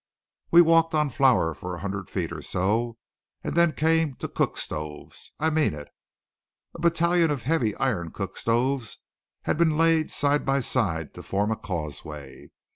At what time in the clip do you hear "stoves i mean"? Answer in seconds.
4.57-5.75